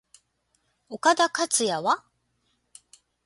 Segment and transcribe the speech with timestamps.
[0.89, 2.05] 岡田克也は？